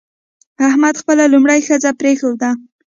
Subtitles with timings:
[0.67, 2.49] احمد خپله لومړۍ ښځه پرېښوده.